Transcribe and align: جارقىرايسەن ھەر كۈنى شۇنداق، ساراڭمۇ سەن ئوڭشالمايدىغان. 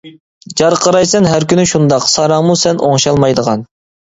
جارقىرايسەن 0.61 1.27
ھەر 1.33 1.45
كۈنى 1.53 1.65
شۇنداق، 1.73 2.09
ساراڭمۇ 2.15 2.59
سەن 2.63 2.83
ئوڭشالمايدىغان. 2.89 3.67